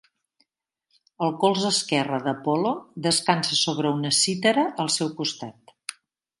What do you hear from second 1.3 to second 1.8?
colze